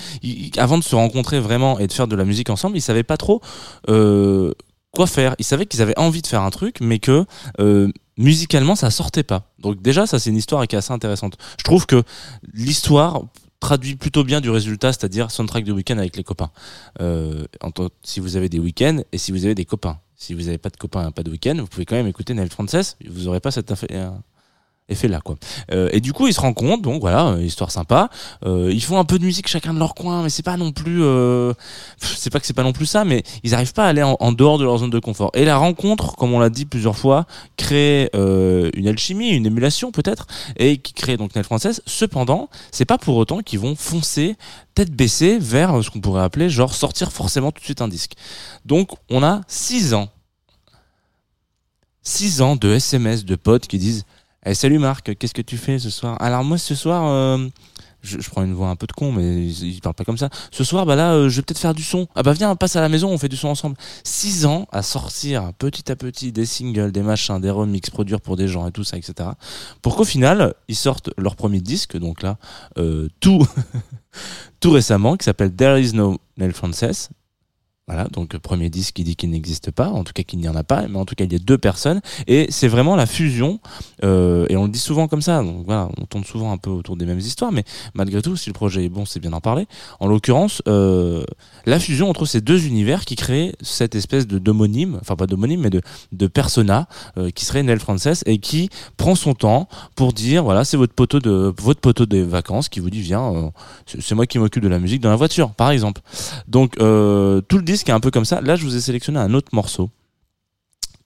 avant 0.58 0.78
de 0.78 0.84
se 0.84 0.96
rencontrer 0.96 1.40
vraiment 1.40 1.80
et 1.80 1.88
de 1.88 1.94
faire 1.94 2.08
de 2.08 2.16
la 2.16 2.26
musique 2.26 2.50
ensemble, 2.50 2.78
ils 2.78 2.82
savaient 2.82 3.04
pas 3.04 3.18
trop 3.18 3.42
euh, 3.90 4.54
quoi 4.92 5.08
faire. 5.08 5.36
Ils 5.40 5.46
savaient 5.46 5.66
qu'ils 5.66 5.82
avaient 5.82 5.98
envie 5.98 6.22
de 6.22 6.28
faire 6.28 6.42
un 6.42 6.50
truc, 6.50 6.78
mais 6.82 7.00
que 7.00 7.26
euh, 7.60 7.92
musicalement 8.18 8.76
ça 8.76 8.90
sortait 8.92 9.24
pas. 9.24 9.52
Donc 9.60 9.82
déjà, 9.82 10.06
ça 10.06 10.20
c'est 10.20 10.30
une 10.30 10.38
histoire 10.38 10.68
qui 10.68 10.76
est 10.76 10.80
assez 10.80 10.94
intéressante. 10.94 11.38
Je 11.58 11.64
trouve 11.64 11.86
que 11.86 12.04
l'histoire 12.54 13.22
traduit 13.60 13.96
plutôt 13.96 14.24
bien 14.24 14.42
du 14.42 14.50
résultat, 14.50 14.92
c'est-à-dire 14.92 15.30
soundtrack 15.30 15.64
de 15.64 15.72
week-end 15.72 15.98
avec 15.98 16.18
les 16.18 16.24
copains. 16.24 16.50
Euh, 17.00 17.46
si 18.04 18.20
vous 18.20 18.36
avez 18.36 18.50
des 18.50 18.60
week-ends 18.60 19.02
et 19.12 19.18
si 19.18 19.32
vous 19.32 19.46
avez 19.46 19.56
des 19.56 19.66
copains. 19.66 20.00
Si 20.16 20.36
vous 20.36 20.44
n'avez 20.44 20.60
pas 20.60 20.70
de 20.70 20.78
copains, 20.78 21.12
pas 21.12 21.24
de 21.24 21.32
week-end, 21.32 21.56
vous 21.58 21.66
pouvez 21.66 21.86
quand 21.86 21.96
même 21.96 22.06
écouter 22.06 22.36
Neil 22.36 22.50
Frances. 22.50 22.96
Vous 23.10 23.28
aurez 23.28 23.40
pas 23.40 23.50
cet 23.50 23.72
effet, 23.72 23.88
effet 24.92 25.08
là 25.08 25.22
quoi. 25.22 25.36
Euh, 25.72 25.90
et 25.92 26.00
du 26.00 26.14
coup 26.14 26.28
ils 26.28 26.34
se 26.34 26.42
rencontrent, 26.42 26.82
donc 26.82 27.02
voilà, 27.02 27.28
euh, 27.28 27.42
histoire 27.42 27.72
sympa. 27.72 28.10
Euh, 28.46 28.70
ils 28.72 28.84
font 28.84 29.00
un 29.00 29.06
peu 29.06 29.20
de 29.20 29.26
musique 29.26 29.48
chacun 29.48 29.74
de 29.74 29.80
leur 29.80 29.96
coin, 29.96 30.24
mais 30.24 30.30
c'est 30.30 30.44
pas 30.44 30.58
non 30.58 30.72
plus, 30.72 31.02
c'est 32.00 32.30
pas 32.30 32.40
que 32.40 32.46
c'est 32.46 32.54
pas 32.54 32.64
non 32.64 32.74
plus 32.74 32.86
ça, 32.86 33.06
mais 33.06 33.24
ils 33.44 33.54
arrivent 33.54 33.74
pas 33.74 33.86
à 33.86 33.88
aller 33.88 34.04
en, 34.04 34.32
dehors 34.32 34.58
de 34.58 34.64
leur 34.64 34.78
zone 34.78 34.90
de 34.90 35.00
confort. 35.00 35.32
Et 35.34 35.46
la 35.46 35.58
rencontre, 35.58 36.16
comme 36.16 36.34
on 36.34 36.40
l'a 36.40 36.50
dit 36.50 36.66
plusieurs 36.66 36.98
fois, 36.98 37.26
crée 37.58 38.10
une 38.14 38.88
alchimie, 38.88 39.30
une 39.30 39.46
émulation 39.46 39.92
peut-être, 39.92 40.28
et 40.58 40.78
qui 40.78 40.94
crée 40.94 41.18
donc 41.18 41.36
Neil 41.36 41.44
Française. 41.44 41.82
Cependant, 41.86 42.50
c'est 42.72 42.86
pas 42.86 42.98
pour 42.98 43.16
autant 43.16 43.40
qu'ils 43.40 43.60
vont 43.60 43.76
foncer 43.76 44.36
tête 44.74 44.92
baissée 44.92 45.38
vers 45.40 45.84
ce 45.84 45.90
qu'on 45.90 46.00
pourrait 46.00 46.24
appeler 46.24 46.50
genre 46.50 46.74
sortir 46.74 47.12
forcément 47.12 47.52
tout 47.52 47.60
de 47.60 47.66
suite 47.66 47.82
un 47.82 47.88
disque. 47.88 48.14
Donc 48.66 48.92
on 49.10 49.24
a 49.24 49.42
six 49.48 49.94
ans, 49.94 50.10
six 52.02 52.42
ans 52.42 52.56
de 52.56 52.72
SMS 52.72 53.26
de 53.26 53.36
potes 53.36 53.68
qui 53.68 53.78
disent 53.78 54.06
eh, 54.46 54.54
salut 54.56 54.80
Marc, 54.80 55.16
qu'est-ce 55.18 55.34
que 55.34 55.42
tu 55.42 55.58
fais 55.58 55.78
ce 55.78 55.90
soir? 55.90 56.18
Alors 56.20 56.44
moi 56.44 56.58
ce 56.58 56.74
soir, 56.74 57.06
euh, 57.08 57.48
je, 58.02 58.20
je 58.20 58.30
prends 58.30 58.44
une 58.44 58.54
voix 58.54 58.70
un 58.70 58.76
peu 58.76 58.88
de 58.88 58.92
con, 58.92 59.12
mais 59.12 59.46
ils 59.46 59.80
parlent 59.82 59.96
pas 59.96 60.04
comme 60.04 60.18
ça. 60.18 60.30
Ce 60.52 60.64
soir, 60.64 60.86
bah 60.86 60.96
là, 60.96 61.14
euh, 61.14 61.30
je 61.30 61.36
vais 61.36 61.42
peut-être 61.44 61.60
faire 61.60 61.76
du 61.76 61.84
son. 61.84 62.08
Ah 62.16 62.24
bah 62.24 62.34
viens, 62.34 62.56
passe 62.56 62.76
à 62.76 62.82
la 62.82 62.90
maison, 62.90 63.10
on 63.10 63.18
fait 63.18 63.30
du 63.30 63.38
son 63.38 63.50
ensemble. 63.50 63.76
Six 64.04 64.46
ans 64.46 64.68
à 64.72 64.82
sortir 64.82 65.52
petit 65.60 65.92
à 65.92 65.96
petit 65.96 66.32
des 66.32 66.46
singles, 66.46 66.92
des 66.92 67.04
machins, 67.04 67.40
des 67.40 67.52
remixes, 67.52 67.92
produire 67.92 68.20
pour 68.20 68.36
des 68.36 68.48
gens 68.48 68.68
et 68.68 68.72
tout 68.72 68.84
ça, 68.84 68.98
etc. 68.98 69.30
Pour 69.82 69.96
qu'au 69.96 70.06
final, 70.06 70.56
ils 70.68 70.76
sortent 70.76 71.12
leur 71.18 71.36
premier 71.36 71.62
disque, 71.62 71.98
donc 71.98 72.24
là, 72.24 72.38
euh, 72.80 73.10
tout, 73.20 73.46
tout 74.60 74.72
récemment, 74.72 75.18
qui 75.18 75.26
s'appelle 75.26 75.54
There 75.54 75.80
Is 75.80 75.94
No 75.94 76.18
Neil 76.38 76.52
Frances. 76.52 77.10
Voilà, 77.92 78.08
donc 78.08 78.36
euh, 78.36 78.40
premier 78.40 78.70
disque 78.70 78.96
qui 78.96 79.04
dit 79.04 79.18
qu'il 79.18 79.32
n'existe 79.32 79.70
pas, 79.70 79.90
en 79.90 80.06
tout 80.06 80.14
cas 80.14 80.24
qu'il 80.24 80.40
n'y 80.40 80.48
en 80.48 80.56
a 80.56 80.64
pas, 80.64 80.88
mais 80.88 80.98
en 80.98 81.04
tout 81.04 81.14
cas 81.14 81.26
il 81.26 81.34
y 81.34 81.36
a 81.36 81.40
deux 81.40 81.58
personnes, 81.58 82.00
et 82.26 82.48
c'est 82.50 82.70
vraiment 82.70 82.96
la 82.96 83.06
fusion, 83.06 83.60
euh, 84.06 84.46
et 84.48 84.56
on 84.56 84.64
le 84.64 84.70
dit 84.70 84.80
souvent 84.80 85.10
comme 85.10 85.22
ça, 85.22 85.44
donc 85.44 85.66
voilà, 85.66 85.90
on 86.00 86.06
tourne 86.06 86.24
souvent 86.24 86.54
un 86.54 86.58
peu 86.58 86.70
autour 86.70 86.96
des 86.96 87.06
mêmes 87.06 87.20
histoires, 87.20 87.52
mais 87.52 87.66
malgré 87.94 88.22
tout, 88.22 88.38
si 88.38 88.50
le 88.50 88.54
projet 88.54 88.86
est 88.86 88.90
bon, 88.90 89.06
c'est 89.06 89.20
bien 89.20 89.32
d'en 89.32 89.42
parler. 89.42 89.68
En 90.00 90.08
l'occurrence, 90.08 90.62
euh, 90.70 91.26
la 91.66 91.80
fusion 91.82 92.10
entre 92.10 92.26
ces 92.26 92.40
deux 92.40 92.66
univers 92.66 93.04
qui 93.04 93.18
crée 93.18 93.54
cette 93.60 93.94
espèce 93.94 94.26
de 94.26 94.40
d'homonyme, 94.40 94.98
enfin 95.02 95.18
pas 95.18 95.28
d'homonyme, 95.28 95.60
mais 95.60 95.70
de, 95.70 95.82
de 96.14 96.28
persona, 96.28 96.88
qui 97.36 97.44
serait 97.44 97.62
Nel 97.62 97.82
Frances, 97.82 98.24
et 98.26 98.38
qui 98.38 98.70
prend 98.96 99.16
son 99.16 99.34
temps 99.34 99.68
pour 99.98 100.14
dire, 100.14 100.46
voilà, 100.46 100.64
c'est 100.64 100.78
votre 100.78 100.94
poteau 100.94 101.20
de 101.20 101.54
votre 101.60 101.82
poteau 101.82 102.06
des 102.06 102.24
vacances 102.24 102.70
qui 102.70 102.80
vous 102.80 102.90
dit, 102.90 103.02
viens, 103.02 103.52
c'est 103.86 104.16
moi 104.16 104.28
qui 104.28 104.40
m'occupe 104.40 104.64
de 104.64 104.70
la 104.70 104.80
musique 104.80 105.02
dans 105.02 105.10
la 105.10 105.18
voiture, 105.18 105.52
par 105.52 105.72
exemple. 105.72 106.00
Donc 106.48 106.78
tout 106.78 107.58
le 107.58 107.62
disque 107.64 107.81
est 107.90 107.94
un 107.94 108.00
peu 108.00 108.12
comme 108.12 108.26
ça. 108.26 108.42
Là, 108.42 108.56
je 108.56 108.64
vous 108.64 108.76
ai 108.76 108.82
sélectionné 108.82 109.18
un 109.18 109.34
autre 109.34 109.50
morceau 109.54 109.90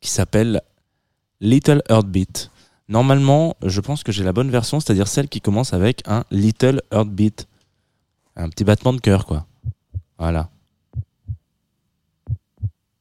qui 0.02 0.10
s'appelle 0.10 0.62
Little 1.40 1.82
Heartbeat. 1.90 2.52
Normalement, 2.90 3.56
je 3.64 3.80
pense 3.80 4.04
que 4.04 4.12
j'ai 4.12 4.26
la 4.26 4.34
bonne 4.34 4.52
version, 4.52 4.80
c'est-à-dire 4.82 5.08
celle 5.08 5.30
qui 5.30 5.40
commence 5.40 5.74
avec 5.74 6.02
un 6.06 6.26
Little 6.32 6.82
Heartbeat. 6.92 7.48
Un 8.36 8.50
petit 8.50 8.66
battement 8.66 8.92
de 8.92 9.00
cœur, 9.00 9.26
quoi. 9.26 9.46
Voilà. 10.20 10.50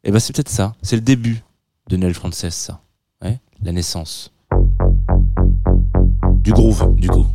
Et 0.04 0.12
ben 0.12 0.20
c'est 0.20 0.32
peut-être 0.32 0.48
ça. 0.48 0.76
C'est 0.82 0.96
le 0.96 1.02
début 1.02 1.42
de 1.88 1.96
Nell 1.96 2.14
Frances, 2.14 2.48
ça. 2.48 2.80
La 3.62 3.72
naissance. 3.72 4.30
Du 6.42 6.52
groove, 6.52 6.94
du 6.96 7.08
coup. 7.08 7.26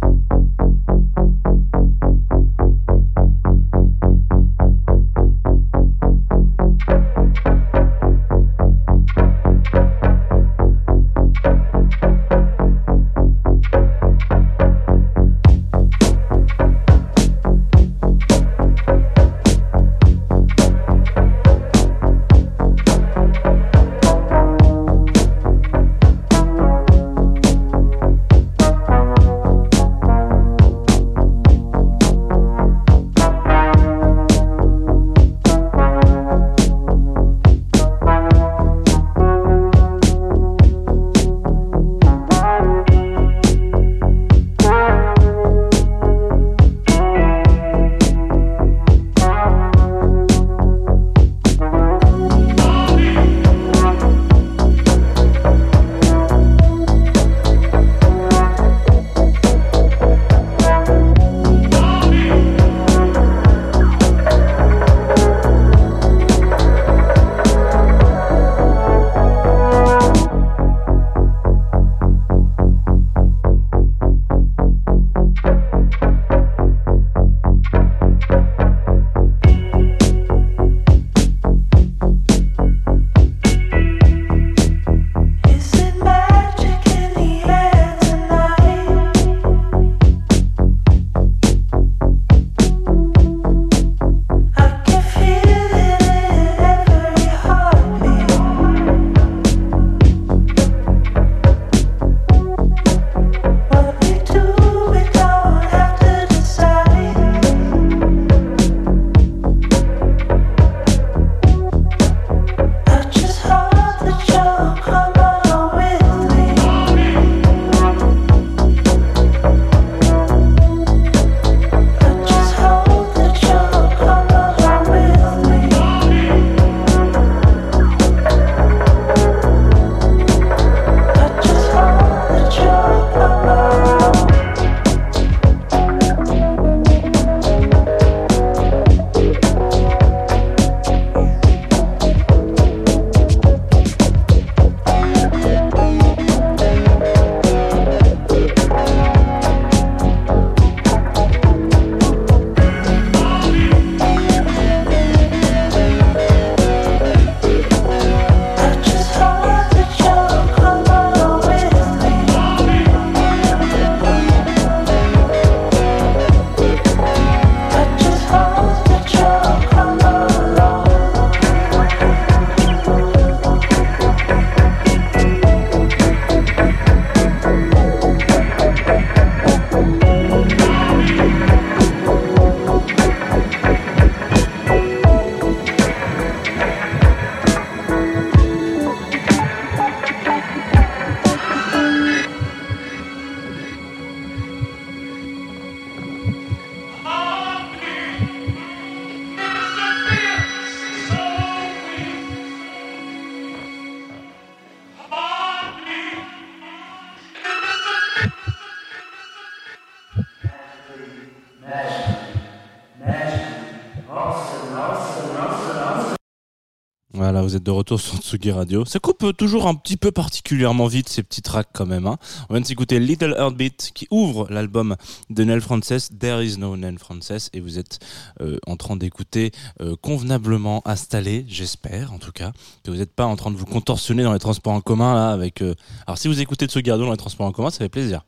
Vous 217.50 217.56
êtes 217.56 217.64
de 217.64 217.72
retour 217.72 218.00
sur 218.00 218.18
Tsugi 218.18 218.52
Radio. 218.52 218.86
Ça 218.86 219.00
coupe 219.00 219.36
toujours 219.36 219.66
un 219.66 219.74
petit 219.74 219.98
peu 219.98 220.12
particulièrement 220.12 220.86
vite 220.86 221.10
ces 221.10 221.24
petits 221.24 221.42
tracks 221.42 221.70
quand 221.74 221.88
même. 221.88 222.06
Hein. 222.06 222.18
On 222.48 222.54
vient 222.54 222.62
de 222.62 222.66
s'écouter 222.68 223.00
Little 223.00 223.34
Heartbeat 223.36 223.90
qui 223.96 224.08
ouvre 224.12 224.46
l'album 224.52 224.96
de 225.32 225.44
Nell 225.44 225.60
Frances, 225.60 226.12
There 226.20 226.46
is 226.46 226.58
no 226.60 226.78
Nell 226.78 227.00
Frances, 227.00 227.50
et 227.54 227.60
vous 227.60 227.80
êtes 227.80 227.98
euh, 228.42 228.60
en 228.68 228.76
train 228.76 228.98
d'écouter 228.98 229.52
euh, 229.82 229.96
convenablement 230.00 230.84
installé, 230.88 231.44
j'espère 231.48 232.14
en 232.14 232.20
tout 232.20 232.32
cas, 232.32 232.52
que 232.84 232.92
vous 232.92 232.98
n'êtes 232.98 233.16
pas 233.16 233.26
en 233.26 233.36
train 233.36 233.50
de 233.50 233.58
vous 233.58 233.66
contorsionner 233.66 234.22
dans 234.22 234.34
les 234.34 234.40
transports 234.40 234.74
en 234.74 234.82
commun 234.82 235.30
avec. 235.30 235.64
euh, 235.64 235.74
Alors 236.06 236.20
si 236.20 236.28
vous 236.28 236.40
écoutez 236.42 236.68
Tsugi 236.68 236.92
Radio 236.92 237.06
dans 237.06 237.12
les 237.12 237.18
transports 237.18 237.48
en 237.48 237.52
commun, 237.52 237.72
ça 237.72 237.80
fait 237.80 237.90
plaisir. 237.90 238.22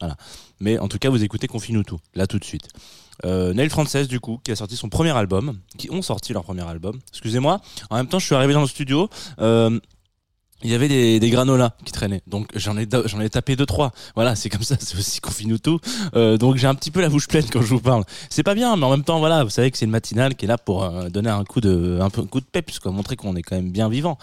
Voilà. 0.00 0.16
Mais 0.60 0.78
en 0.78 0.88
tout 0.88 0.98
cas, 0.98 1.10
vous 1.10 1.22
écoutez 1.22 1.46
Confine-nous 1.46 1.84
tout, 1.84 1.98
là 2.14 2.26
tout 2.26 2.38
de 2.38 2.44
suite. 2.44 2.68
Euh, 3.24 3.68
Frances, 3.68 3.96
du 4.08 4.20
coup, 4.20 4.40
qui 4.42 4.50
a 4.50 4.56
sorti 4.56 4.76
son 4.76 4.88
premier 4.88 5.10
album, 5.10 5.58
qui 5.78 5.90
ont 5.90 6.02
sorti 6.02 6.32
leur 6.32 6.42
premier 6.44 6.66
album. 6.66 6.98
Excusez-moi. 7.10 7.60
En 7.90 7.96
même 7.96 8.08
temps, 8.08 8.18
je 8.18 8.26
suis 8.26 8.34
arrivé 8.34 8.54
dans 8.54 8.60
le 8.60 8.66
studio. 8.66 9.08
Euh, 9.38 9.78
il 10.64 10.70
y 10.70 10.74
avait 10.74 10.88
des, 10.88 11.20
des 11.20 11.30
granolas 11.30 11.76
qui 11.84 11.92
traînaient, 11.92 12.22
donc 12.26 12.48
j'en 12.56 12.78
ai 12.78 12.84
ai 12.84 13.30
tapé 13.30 13.54
deux 13.54 13.66
trois. 13.66 13.92
Voilà, 14.14 14.34
c'est 14.34 14.48
comme 14.48 14.62
ça, 14.62 14.76
c'est 14.80 14.96
aussi 14.96 15.20
confine 15.20 15.58
tout. 15.58 15.78
Euh, 16.16 16.38
donc 16.38 16.56
j'ai 16.56 16.66
un 16.66 16.74
petit 16.74 16.90
peu 16.90 17.02
la 17.02 17.10
bouche 17.10 17.28
pleine 17.28 17.44
quand 17.52 17.60
je 17.60 17.68
vous 17.68 17.80
parle. 17.80 18.04
C'est 18.30 18.42
pas 18.42 18.54
bien, 18.54 18.74
mais 18.76 18.84
en 18.84 18.90
même 18.90 19.04
temps, 19.04 19.18
voilà, 19.18 19.44
vous 19.44 19.50
savez 19.50 19.70
que 19.70 19.76
c'est 19.76 19.84
une 19.84 19.90
matinale 19.90 20.34
qui 20.34 20.46
est 20.46 20.48
là 20.48 20.56
pour 20.56 20.84
euh, 20.84 21.10
donner 21.10 21.28
un 21.28 21.44
coup 21.44 21.60
de 21.60 21.98
un 22.00 22.08
peu 22.08 22.22
un 22.22 22.26
coup 22.26 22.40
de 22.40 22.88
montrer 22.88 23.16
qu'on 23.16 23.36
est 23.36 23.42
quand 23.42 23.56
même 23.56 23.70
bien 23.70 23.90
vivant. 23.90 24.16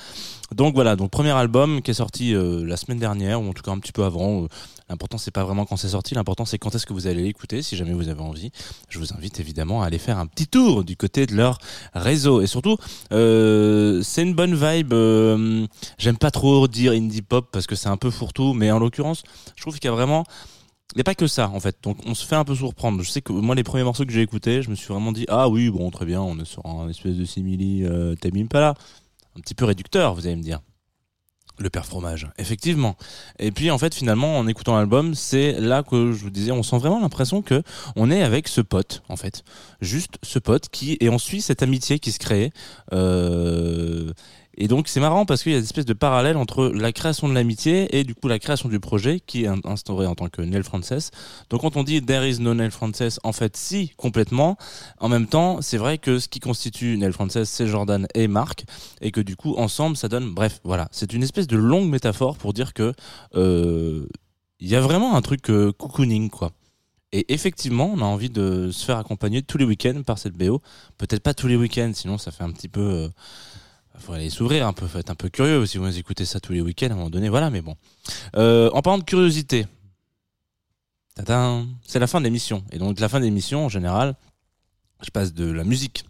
Donc 0.56 0.74
voilà, 0.74 0.96
donc 0.96 1.12
premier 1.12 1.30
album 1.30 1.82
qui 1.82 1.92
est 1.92 1.96
sorti 1.96 2.34
euh, 2.34 2.66
la 2.66 2.76
semaine 2.76 3.00
dernière 3.00 3.40
ou 3.40 3.48
en 3.48 3.54
tout 3.54 3.62
cas 3.62 3.72
un 3.72 3.80
petit 3.80 3.92
peu 3.94 4.04
avant. 4.04 4.48
L'important 4.92 5.18
c'est 5.18 5.32
pas 5.32 5.46
vraiment 5.46 5.64
quand 5.64 5.78
c'est 5.78 5.88
sorti, 5.88 6.16
l'important 6.16 6.44
c'est 6.44 6.58
quand 6.58 6.76
est-ce 6.76 6.86
que 6.86 6.92
vous 6.92 7.08
allez 7.08 7.24
l'écouter. 7.24 7.62
Si 7.62 7.78
jamais 7.78 7.94
vous 7.94 8.10
avez 8.10 8.20
envie, 8.20 8.52
je 8.90 9.00
vous 9.00 9.14
invite 9.14 9.40
évidemment 9.40 9.82
à 9.82 9.86
aller 9.86 9.98
faire 9.98 10.20
un 10.20 10.28
petit 10.28 10.48
tour 10.48 10.84
du 10.84 10.98
côté 10.98 11.26
de 11.26 11.34
leur 11.34 11.60
réseau. 11.94 12.42
Et 12.42 12.48
surtout, 12.48 12.76
euh, 13.14 14.02
c'est 14.04 14.22
une 14.22 14.34
bonne 14.34 14.54
vibe. 14.54 14.92
euh, 14.92 15.66
J'aime 15.98 16.18
pas 16.18 16.30
trop 16.30 16.68
dire 16.68 16.92
indie 16.92 17.22
pop 17.22 17.48
parce 17.54 17.68
que 17.68 17.76
c'est 17.76 17.88
un 17.88 17.96
peu 17.96 18.12
fourre-tout, 18.12 18.52
mais 18.52 18.70
en 18.70 18.80
l'occurrence, 18.80 19.24
je 19.56 19.62
trouve 19.62 19.76
qu'il 19.80 19.86
y 19.86 19.94
a 19.94 19.96
vraiment 19.96 20.26
il 20.94 20.98
n'y 20.98 21.02
a 21.02 21.06
pas 21.06 21.16
que 21.16 21.28
ça 21.28 21.50
en 21.50 21.62
fait, 21.62 21.78
donc 21.84 22.00
on 22.06 22.14
se 22.14 22.26
fait 22.26 22.36
un 22.36 22.44
peu 22.44 22.54
surprendre. 22.54 23.02
Je 23.02 23.10
sais 23.10 23.22
que 23.22 23.32
moi 23.32 23.56
les 23.56 23.64
premiers 23.64 23.86
morceaux 23.86 24.06
que 24.06 24.12
j'ai 24.12 24.22
écoutés, 24.22 24.62
je 24.62 24.70
me 24.70 24.76
suis 24.76 24.90
vraiment 24.90 25.14
dit 25.14 25.26
ah 25.30 25.48
oui 25.48 25.70
bon 25.70 25.90
très 25.90 26.06
bien, 26.06 26.22
on 26.22 26.38
est 26.38 26.44
sur 26.44 26.66
un 26.66 26.90
espèce 26.90 27.16
de 27.16 27.24
simili 27.24 27.86
euh, 27.86 28.16
Tame 28.16 28.34
un 28.36 29.40
petit 29.40 29.56
peu 29.56 29.64
réducteur 29.64 30.16
vous 30.16 30.28
allez 30.28 30.36
me 30.36 30.44
dire. 30.44 30.60
Le 31.62 31.70
père 31.70 31.86
fromage, 31.86 32.28
effectivement. 32.40 32.96
Et 33.38 33.52
puis 33.52 33.70
en 33.70 33.78
fait 33.78 33.94
finalement 33.94 34.40
en 34.40 34.48
écoutant 34.48 34.76
l'album, 34.76 35.14
c'est 35.14 35.54
là 35.60 35.84
que 35.84 36.12
je 36.12 36.24
vous 36.24 36.32
disais, 36.32 36.52
on 36.52 36.64
sent 36.64 36.80
vraiment 36.80 37.00
l'impression 37.00 37.44
que 37.44 37.62
on 37.96 38.10
est 38.10 38.24
avec 38.24 38.48
ce 38.48 38.62
pote 38.62 39.04
en 39.10 39.16
fait, 39.16 39.44
juste 39.80 40.16
ce 40.24 40.40
pote 40.40 40.70
qui 40.70 40.98
et 41.02 41.10
on 41.10 41.20
suit 41.20 41.40
cette 41.40 41.62
amitié 41.62 42.00
qui 42.00 42.12
se 42.12 42.18
crée. 42.18 42.52
Euh, 42.94 44.12
et 44.58 44.68
donc 44.68 44.88
c'est 44.88 45.00
marrant 45.00 45.26
parce 45.26 45.44
qu'il 45.44 45.54
y 45.54 45.56
a 45.56 45.58
une 45.58 45.64
espèce 45.64 45.86
de 45.86 45.94
parallèle 45.94 46.36
entre 46.36 46.68
la 46.68 46.92
création 46.92 47.30
de 47.30 47.34
l'amitié 47.34 47.98
et 47.98 48.04
du 48.04 48.16
coup 48.16 48.28
la 48.28 48.38
création 48.38 48.68
du 48.68 48.80
projet 48.80 49.20
qui 49.20 49.44
est 49.44 49.48
in- 49.48 49.62
instauré 49.64 50.06
en 50.06 50.16
tant 50.16 50.28
que 50.28 50.42
Neil 50.42 50.64
Frances. 50.64 51.12
Donc 51.50 51.62
quand 51.62 51.78
on 51.78 51.84
dit 51.84 52.02
There 52.02 52.30
is 52.30 52.40
no 52.40 52.54
Neil 52.54 52.70
Frances, 52.72 53.20
en 53.24 53.32
fait 53.32 53.56
si, 53.56 53.94
complètement. 53.96 54.58
En 55.00 55.08
même 55.08 55.28
temps, 55.28 55.62
c'est 55.62 55.78
vrai 55.78 55.98
que 55.98 56.20
ce 56.20 56.28
qui 56.28 56.40
constitue 56.40 56.98
Neil 56.98 57.14
Frances, 57.14 57.44
c'est 57.44 57.68
Jordan 57.68 58.08
et 58.14 58.28
Marc, 58.28 58.66
et 59.00 59.12
que 59.12 59.22
du 59.22 59.36
coup 59.36 59.56
ensemble 59.58 59.96
ça 59.96 60.08
donne... 60.10 60.34
Bref, 60.34 60.60
voilà, 60.64 60.90
c'est 60.92 61.14
une 61.14 61.24
espèce 61.24 61.48
de 61.48 61.58
longue 61.58 61.90
métaphore 61.90 62.38
pour 62.38 62.54
dire 62.54 62.74
que 62.74 62.94
euh, 63.36 64.06
il 64.60 64.68
y 64.68 64.76
a 64.76 64.82
vraiment 64.82 65.16
un 65.16 65.22
truc 65.22 65.50
euh, 65.50 65.72
cocooning 65.72 66.30
quoi. 66.30 66.52
Et 67.14 67.34
effectivement, 67.34 67.92
on 67.94 68.00
a 68.00 68.06
envie 68.06 68.30
de 68.30 68.70
se 68.72 68.86
faire 68.86 68.98
accompagner 68.98 69.42
tous 69.42 69.58
les 69.58 69.66
week-ends 69.66 70.02
par 70.06 70.18
cette 70.18 70.34
BO. 70.34 70.62
Peut-être 70.98 71.24
pas 71.24 71.34
tous 71.34 71.48
les 71.48 71.58
week-ends, 71.58 71.92
sinon 71.94 72.18
ça 72.18 72.32
fait 72.32 72.44
un 72.44 72.52
petit 72.52 72.70
peu... 72.70 72.82
euh, 72.82 73.10
faut 74.02 74.14
aller 74.14 74.30
s'ouvrir 74.30 74.68
un 74.68 74.74
peu, 74.74 74.88
faut 74.88 75.00
être 75.00 75.10
un 75.10 75.16
peu 75.16 75.30
curieux 75.30 75.66
si 75.66 75.78
vous 75.78 75.98
écoutez 75.98 76.26
ça 76.26 76.40
tous 76.40 76.54
les 76.54 76.62
week-ends 76.62 76.90
à 76.90 76.94
un 76.94 76.96
moment 76.96 77.10
donné, 77.10 77.30
voilà, 77.30 77.50
mais 77.50 77.62
bon. 77.62 77.76
Euh, 78.36 78.70
en 78.74 78.82
parlant 78.82 79.00
de 79.00 79.04
curiosité, 79.04 79.68
c'est 81.16 82.00
la 82.00 82.08
fin 82.08 82.20
de 82.20 82.26
l'émission. 82.26 82.64
Et 82.72 82.80
donc 82.80 83.00
la 83.00 83.10
fin 83.10 83.20
de 83.20 83.26
l'émission, 83.26 83.66
en 83.66 83.70
général, 83.70 84.16
je 85.04 85.10
passe 85.10 85.34
de 85.34 85.52
la 85.52 85.64
musique, 85.64 86.06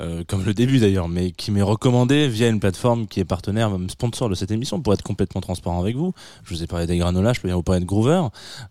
euh, 0.00 0.24
comme 0.26 0.44
le 0.44 0.54
début 0.54 0.78
d'ailleurs, 0.78 1.08
mais 1.08 1.32
qui 1.32 1.50
m'est 1.50 1.62
recommandé 1.62 2.28
via 2.28 2.48
une 2.48 2.60
plateforme 2.60 3.06
qui 3.06 3.20
est 3.20 3.24
partenaire, 3.24 3.70
sponsor 3.88 4.28
de 4.28 4.34
cette 4.34 4.50
émission, 4.50 4.80
pour 4.80 4.94
être 4.94 5.02
complètement 5.02 5.40
transparent 5.40 5.80
avec 5.80 5.96
vous. 5.96 6.12
Je 6.44 6.54
vous 6.54 6.62
ai 6.62 6.66
parlé 6.66 6.86
des 6.86 6.96
granolas, 6.96 7.34
je 7.34 7.40
peux 7.40 7.48
bien 7.48 7.56
vous 7.56 7.62
parler 7.62 7.80
de 7.80 7.86
Groover. 7.86 8.22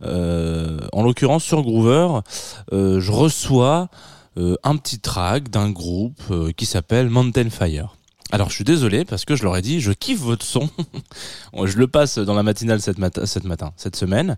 Euh, 0.03 0.79
en 0.93 1.03
l'occurrence, 1.03 1.43
sur 1.43 1.61
Groover, 1.61 2.21
euh, 2.73 2.99
je 2.99 3.11
reçois 3.11 3.89
euh, 4.37 4.55
un 4.63 4.77
petit 4.77 4.99
track 4.99 5.49
d'un 5.49 5.71
groupe 5.71 6.21
euh, 6.31 6.51
qui 6.53 6.65
s'appelle 6.65 7.09
Mountain 7.09 7.49
Fire. 7.49 7.97
Alors 8.31 8.49
je 8.49 8.55
suis 8.55 8.63
désolé 8.63 9.03
parce 9.03 9.25
que 9.25 9.35
je 9.35 9.43
leur 9.43 9.57
ai 9.57 9.61
dit 9.61 9.81
je 9.81 9.91
kiffe 9.91 10.21
votre 10.21 10.45
son. 10.45 10.69
je 11.65 11.77
le 11.77 11.87
passe 11.87 12.17
dans 12.17 12.33
la 12.33 12.43
matinale 12.43 12.81
cette, 12.81 12.97
matin, 12.97 13.73
cette 13.75 13.95
semaine, 13.97 14.37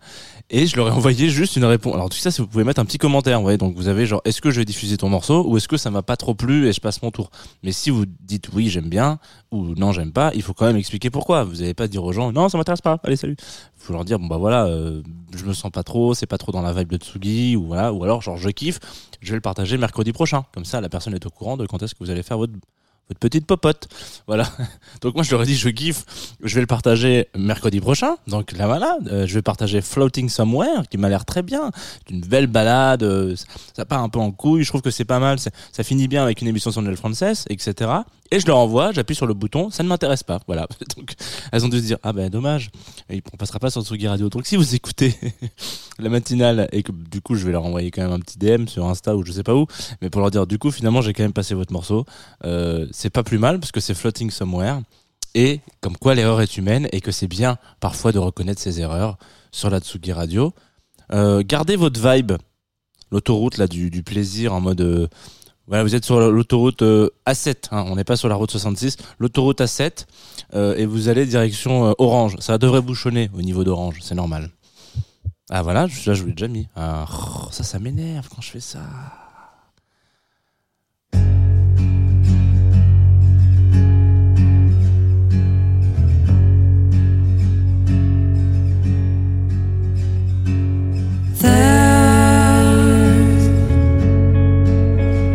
et 0.50 0.66
je 0.66 0.76
leur 0.76 0.88
ai 0.88 0.92
envoyé 0.92 1.30
juste 1.30 1.56
une 1.58 1.66
réponse. 1.66 1.94
Alors 1.94 2.10
tout 2.10 2.18
ça, 2.18 2.32
si 2.32 2.42
vous 2.42 2.48
pouvez 2.48 2.64
mettre 2.64 2.82
un 2.82 2.86
petit 2.86 2.98
commentaire, 2.98 3.38
vous 3.38 3.44
voyez, 3.44 3.60
donc 3.60 3.76
vous 3.76 3.88
avez 3.88 4.08
genre 4.08 4.22
est-ce 4.26 4.42
que 4.42 4.50
je 4.50 4.60
vais 4.60 4.66
diffuser 4.66 4.98
ton 4.98 5.10
morceau 5.10 5.48
ou 5.48 5.58
est-ce 5.58 5.68
que 5.68 5.78
ça 5.78 5.92
m'a 5.92 6.02
pas 6.02 6.18
trop 6.18 6.34
plu 6.34 6.68
et 6.68 6.74
je 6.74 6.82
passe 6.82 7.04
mon 7.04 7.12
tour? 7.12 7.30
Mais 7.62 7.72
si 7.72 7.92
vous 7.92 8.06
dites 8.08 8.50
oui 8.54 8.68
j'aime 8.70 8.90
bien 8.90 9.20
ou 9.52 9.76
non 9.76 9.92
j'aime 9.92 10.12
pas, 10.12 10.32
il 10.34 10.42
faut 10.42 10.54
quand 10.54 10.66
même 10.66 10.78
expliquer 10.78 11.12
pourquoi. 11.12 11.44
Vous 11.44 11.58
n'allez 11.58 11.76
pas 11.76 11.88
dire 11.88 12.04
aux 12.04 12.14
gens 12.14 12.32
non 12.32 12.50
ça 12.50 12.58
m'intéresse 12.58 12.82
pas, 12.82 13.00
allez 13.04 13.16
salut. 13.16 13.36
Il 13.40 13.86
faut 13.86 13.94
leur 13.94 14.06
dire 14.06 14.18
bon 14.18 14.26
bah 14.26 14.38
voilà, 14.38 14.66
euh, 14.66 15.04
je 15.36 15.46
me 15.46 15.54
sens 15.54 15.72
pas 15.72 15.84
trop, 15.84 16.16
c'est 16.16 16.26
pas 16.26 16.40
trop 16.40 16.52
dans 16.52 16.64
la 16.64 16.74
vibe 16.74 16.90
de 16.90 16.98
Tsugi 16.98 17.56
ou 17.56 17.68
voilà, 17.68 17.94
ou 17.94 18.04
alors 18.04 18.24
genre 18.24 18.38
je 18.38 18.50
kiffe, 18.50 18.80
je 19.22 19.30
vais 19.30 19.38
le 19.38 19.42
partager 19.42 19.78
mercredi 19.78 20.14
prochain. 20.14 20.46
Comme 20.52 20.66
ça 20.66 20.82
la 20.82 20.90
personne 20.90 21.14
est 21.14 21.26
au 21.28 21.30
courant 21.30 21.58
de 21.58 21.68
quand 21.68 21.84
est-ce 21.84 21.94
que 21.94 22.04
vous 22.04 22.10
allez 22.10 22.24
faire 22.24 22.40
votre 22.40 22.54
votre 23.10 23.20
petite 23.20 23.46
popote. 23.46 23.88
Voilà. 24.28 24.50
Donc 25.02 25.16
moi 25.16 25.24
je 25.24 25.32
leur 25.32 25.44
ai 25.44 25.46
dit 25.46 25.56
je 25.56 25.70
kiffe, 25.70 26.06
je 26.44 26.56
vais 26.56 26.62
le 26.62 26.68
partager 26.68 27.28
mercredi 27.36 27.80
prochain. 27.80 28.16
Donc 28.28 28.52
là 28.54 28.68
voilà, 28.68 28.98
euh, 29.08 29.28
je 29.28 29.34
vais 29.34 29.42
partager 29.42 29.82
Floating 29.82 30.30
Somewhere 30.30 30.84
qui 30.90 30.98
m'a 30.98 31.10
l'air 31.10 31.26
très 31.26 31.42
bien. 31.42 31.72
C'est 32.08 32.14
une 32.16 32.22
belle 32.22 32.48
balade, 32.48 33.04
euh, 33.04 33.36
ça- 33.76 33.86
part 33.86 34.02
un 34.02 34.10
peu 34.10 34.20
en 34.20 34.32
couille, 34.32 34.64
je 34.64 34.70
trouve 34.70 34.82
que 34.82 34.92
c'est 34.92 35.06
pas 35.06 35.20
mal, 35.20 35.38
ça 35.40 35.84
finit 35.84 36.08
bien 36.08 36.24
avec 36.24 36.42
une 36.42 36.48
émission 36.48 36.72
sur 36.72 36.82
Frances, 36.96 37.46
etc. 37.50 37.90
Et 38.34 38.40
je 38.40 38.48
leur 38.48 38.58
envoie, 38.58 38.92
j'appuie 38.92 39.14
sur 39.14 39.28
le 39.28 39.36
bouton, 39.36 39.70
ça 39.70 39.84
ne 39.84 39.88
m'intéresse 39.88 40.24
pas. 40.24 40.40
Voilà. 40.48 40.68
Donc 40.98 41.14
elles 41.52 41.64
ont 41.64 41.70
dû 41.70 41.78
se 41.78 41.84
dire 41.84 42.00
ah 42.02 42.14
ben 42.14 42.32
dommage, 42.32 42.72
Et 43.12 43.22
on 43.32 43.38
passera 43.38 43.60
pas 43.60 43.70
sur 43.70 43.84
Tsugi 43.84 44.08
Radio. 44.08 44.28
Donc 44.30 44.48
si 44.48 44.56
vous 44.56 44.74
écoutez 44.74 45.16
la 46.00 46.10
matinale 46.10 46.68
et 46.72 46.82
que 46.82 46.92
du 46.92 47.22
coup 47.22 47.36
je 47.36 47.46
vais 47.46 47.52
leur 47.52 47.64
envoyer 47.64 47.92
quand 47.92 48.02
même 48.02 48.12
un 48.12 48.18
petit 48.18 48.40
DM 48.40 48.66
sur 48.66 48.88
Insta 48.88 49.16
ou 49.16 49.24
je 49.24 49.32
sais 49.32 49.44
pas 49.44 49.54
où, 49.54 49.68
mais 50.02 50.10
pour 50.10 50.20
leur 50.20 50.32
dire 50.32 50.48
du 50.48 50.58
coup 50.58 50.72
finalement 50.72 51.04
j'ai 51.04 51.14
quand 51.14 51.22
même 51.22 51.32
passé 51.32 51.54
votre 51.54 51.72
morceau. 51.72 52.08
Euh, 52.44 52.88
c'est 52.92 53.12
pas 53.12 53.22
plus 53.22 53.38
mal 53.38 53.60
parce 53.60 53.72
que 53.72 53.80
c'est 53.80 53.94
Floating 53.94 54.32
Somewhere 54.32 54.80
et 55.36 55.60
comme 55.80 55.96
quoi 55.96 56.16
l'erreur 56.16 56.42
est 56.42 56.58
humaine 56.58 56.88
et 56.92 57.02
que 57.02 57.12
c'est 57.12 57.28
bien 57.28 57.60
parfois 57.80 58.12
de 58.12 58.18
reconnaître 58.18 58.60
ses 58.60 58.82
erreurs 58.82 59.20
sur 59.52 59.70
la 59.70 59.80
Tsugi 59.80 60.12
Radio. 60.12 60.54
Euh, 61.12 61.44
gardez 61.46 61.76
votre 61.76 62.02
vibe, 62.02 62.32
l'autoroute 63.12 63.60
là 63.60 63.68
du, 63.68 64.02
plaisir 64.02 64.56
en 64.56 64.62
mode 64.62 64.82
euh, 64.82 65.08
voilà 65.68 65.84
vous 65.84 65.96
êtes 65.96 66.04
sur 66.04 66.20
l'autoroute 66.20 66.82
euh, 66.82 67.10
A7, 67.26 67.70
hein, 67.72 67.86
on 67.88 67.96
n'est 67.96 68.04
pas 68.04 68.18
sur 68.18 68.28
la 68.28 68.36
route 68.36 68.52
66, 68.52 68.98
l'autoroute 69.20 69.62
A7 69.62 70.06
euh, 70.56 70.76
et 70.76 70.86
vous 70.86 71.08
allez 71.08 71.26
direction 71.26 71.88
euh, 71.88 71.94
Orange. 72.00 72.36
Ça 72.40 72.58
devrait 72.58 72.82
bouchonner 72.82 73.30
au 73.34 73.42
niveau 73.42 73.64
d'Orange, 73.64 74.00
c'est 74.02 74.16
normal. 74.16 74.50
Ah 75.50 75.62
voilà, 75.62 75.88
là 76.06 76.14
je 76.14 76.22
vous 76.22 76.28
l'ai 76.28 76.34
déjà 76.34 76.48
mis. 76.48 76.68
Ah, 76.76 77.06
ça, 77.52 77.64
ça 77.64 77.80
m'énerve 77.80 78.28
quand 78.30 78.42
je 78.42 78.50
fais 78.50 78.60
ça. 78.60 78.82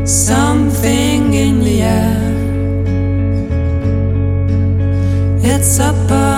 Something 0.08 1.34
in 1.34 1.60
the 1.60 1.82
air. 1.82 2.28
It's 5.42 5.78
a 5.78 5.92
buzz, 6.08 6.37